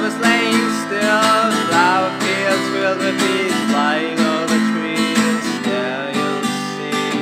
[0.00, 5.44] was laying still, flower fields filled with bees flying over trees.
[5.64, 7.20] There you'll see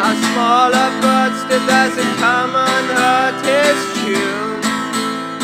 [0.00, 4.60] how small a footstep doesn't come unhurt his tune.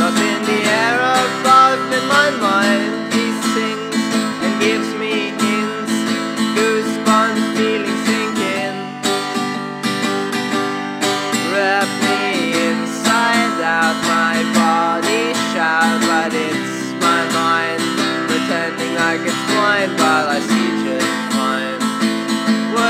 [0.01, 3.97] Lost in the air above in my mind, he sings
[4.45, 5.95] and gives me hints,
[6.57, 8.77] goosebumps, feeling sinking.
[11.53, 12.18] Wrap me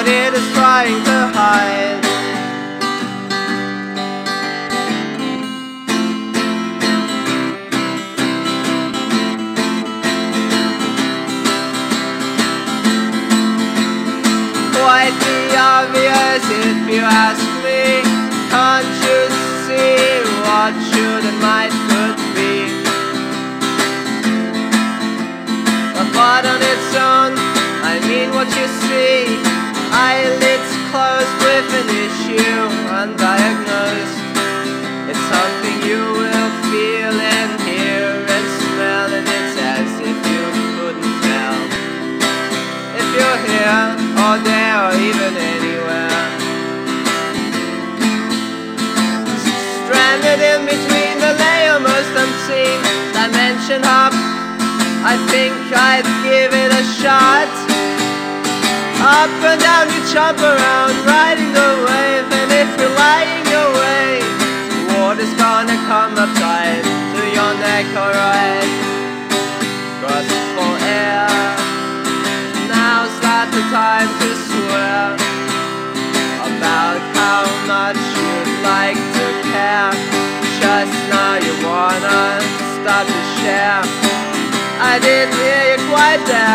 [0.09, 2.01] it is trying to hide.
[14.73, 15.41] Quite the
[15.77, 18.01] obvious if you ask me.
[18.49, 19.21] Can't you
[19.67, 22.55] see what should and might could be?
[26.15, 27.33] But on its own,
[27.85, 29.48] I mean what you see.
[30.19, 34.19] Eyelids closed with an issue undiagnosed.
[35.07, 40.43] It's something you will feel and hear and smell, and it's as if you
[40.75, 41.59] couldn't tell.
[42.99, 43.85] If you're here
[44.27, 46.19] or there or even anywhere,
[49.87, 52.79] stranded in between the layer most unseen
[53.15, 54.11] dimension hop.
[55.07, 56.18] I think I'd
[59.09, 64.21] Up and down you jump around, riding the wave, and if you're lying your way,
[65.01, 66.85] water's gonna come up tight
[67.17, 68.69] to your neck, alright.
[70.59, 71.29] For air.
[72.69, 75.15] Now's not the time to swear
[76.49, 79.93] about how much you'd like to care.
[80.61, 82.41] Just now you wanna
[82.75, 83.83] start to share.
[84.81, 86.48] I didn't hear you quite there.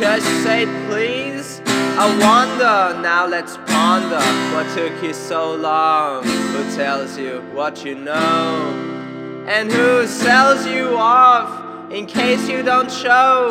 [0.00, 1.60] Just say please?
[1.66, 4.18] I wonder, now let's ponder
[4.54, 6.24] what took you so long.
[6.24, 9.44] Who tells you what you know?
[9.46, 13.50] And who sells you off in case you don't show?